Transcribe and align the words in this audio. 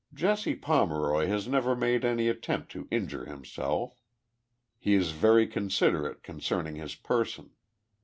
Jesse 0.15 0.55
Pomeroy 0.55 1.27
has 1.27 1.47
never 1.47 1.75
made 1.75 2.03
any 2.03 2.27
attempt 2.27 2.71
to 2.71 2.87
injure 2.89 3.25
himself, 3.25 3.99
lie 4.83 4.93
is 4.93 5.11
very 5.11 5.45
considerate 5.45 6.23
concerning 6.23 6.75
his 6.77 6.95
person. 6.95 7.51